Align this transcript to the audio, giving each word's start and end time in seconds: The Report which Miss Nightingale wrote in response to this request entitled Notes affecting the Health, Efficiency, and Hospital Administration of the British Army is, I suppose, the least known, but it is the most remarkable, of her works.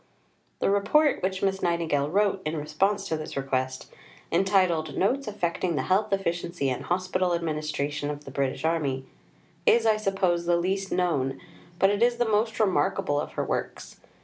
The 0.61 0.71
Report 0.71 1.21
which 1.21 1.43
Miss 1.43 1.61
Nightingale 1.61 2.09
wrote 2.09 2.41
in 2.43 2.57
response 2.57 3.07
to 3.07 3.15
this 3.15 3.37
request 3.37 3.93
entitled 4.31 4.97
Notes 4.97 5.27
affecting 5.27 5.75
the 5.75 5.83
Health, 5.83 6.11
Efficiency, 6.11 6.71
and 6.71 6.85
Hospital 6.85 7.35
Administration 7.35 8.09
of 8.09 8.25
the 8.25 8.31
British 8.31 8.65
Army 8.65 9.05
is, 9.67 9.85
I 9.85 9.97
suppose, 9.97 10.47
the 10.47 10.57
least 10.57 10.91
known, 10.91 11.39
but 11.77 11.91
it 11.91 12.01
is 12.01 12.15
the 12.17 12.27
most 12.27 12.59
remarkable, 12.59 13.21
of 13.21 13.33
her 13.33 13.43
works. 13.43 13.97